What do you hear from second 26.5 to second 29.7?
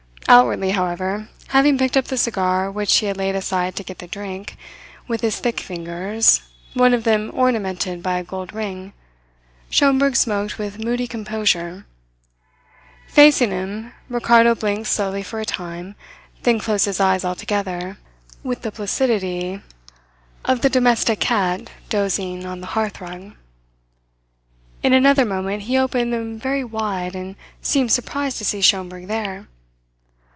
wide, and seemed surprised to see Schomberg there.